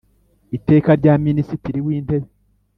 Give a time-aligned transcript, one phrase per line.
[0.57, 2.29] Iteka rya Minisitiri w Intebe